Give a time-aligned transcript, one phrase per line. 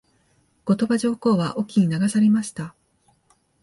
[0.65, 2.73] 後鳥羽上皇は隠岐に流されました。